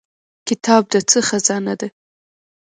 کتاب 0.47 0.83
د 0.91 0.95
څه 1.09 1.19
خزانه 1.29 1.73
ده؟ 1.79 1.87